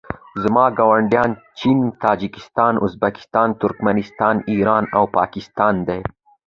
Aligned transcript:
زما 0.43 0.65
ګاونډیان 0.77 1.31
چین 1.59 1.79
تاجکستان 2.03 2.73
ازبکستان 2.85 3.49
ترکنستان 3.61 4.35
ایران 4.51 4.83
او 4.97 5.03
پاکستان 5.17 5.75
دي 5.87 6.01